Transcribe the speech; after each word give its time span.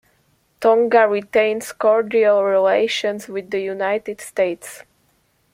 Tonga 0.59 1.07
retains 1.07 1.71
cordial 1.73 2.43
relations 2.43 3.27
with 3.27 3.51
the 3.51 3.59
United 3.61 4.19
States. 4.19 4.81